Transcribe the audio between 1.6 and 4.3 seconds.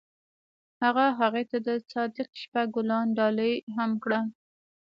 د صادق شپه ګلان ډالۍ هم کړل.